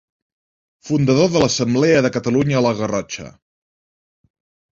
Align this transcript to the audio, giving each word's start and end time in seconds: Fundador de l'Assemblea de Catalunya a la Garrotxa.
Fundador 0.87 1.29
de 1.33 1.43
l'Assemblea 1.43 2.01
de 2.07 2.11
Catalunya 2.17 2.57
a 2.61 2.65
la 2.67 2.73
Garrotxa. 2.79 3.29